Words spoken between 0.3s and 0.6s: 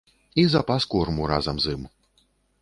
І